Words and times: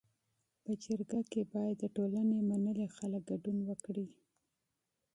په 0.63 0.71
جرګه 0.83 1.19
کي 1.31 1.41
باید 1.53 1.75
د 1.79 1.83
ټولني 1.95 2.39
منلي 2.49 2.87
خلک 2.95 3.21
ګډون 3.29 3.57
وکړي. 3.65 4.07